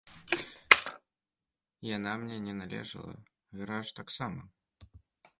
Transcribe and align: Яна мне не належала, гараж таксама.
Яна 1.97 2.13
мне 2.21 2.37
не 2.45 2.55
належала, 2.61 3.13
гараж 3.59 3.87
таксама. 3.99 4.41